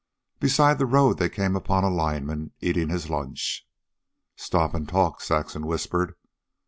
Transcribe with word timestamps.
Beside 0.39 0.79
the 0.79 0.87
road 0.87 1.19
they 1.19 1.29
came 1.29 1.55
upon 1.55 1.83
a 1.83 1.89
lineman 1.91 2.53
eating 2.59 2.89
his 2.89 3.07
lunch. 3.11 3.67
"Stop 4.35 4.73
and 4.73 4.89
talk," 4.89 5.21
Saxon 5.21 5.67
whispered. 5.67 6.15